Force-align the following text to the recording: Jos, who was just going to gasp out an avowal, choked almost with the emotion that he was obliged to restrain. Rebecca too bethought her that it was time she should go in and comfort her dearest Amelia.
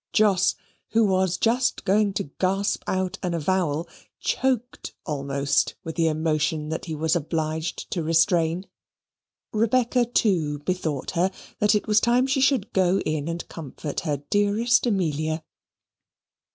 Jos, 0.13 0.55
who 0.93 1.05
was 1.05 1.37
just 1.37 1.85
going 1.85 2.11
to 2.13 2.23
gasp 2.39 2.83
out 2.87 3.19
an 3.21 3.35
avowal, 3.35 3.87
choked 4.19 4.95
almost 5.05 5.75
with 5.83 5.93
the 5.95 6.07
emotion 6.07 6.69
that 6.69 6.85
he 6.85 6.95
was 6.95 7.15
obliged 7.15 7.91
to 7.91 8.01
restrain. 8.01 8.65
Rebecca 9.53 10.05
too 10.05 10.57
bethought 10.65 11.11
her 11.11 11.29
that 11.59 11.75
it 11.75 11.85
was 11.85 11.99
time 12.01 12.25
she 12.25 12.41
should 12.41 12.73
go 12.73 12.99
in 13.01 13.27
and 13.27 13.47
comfort 13.47 13.99
her 13.99 14.23
dearest 14.31 14.87
Amelia. 14.87 15.43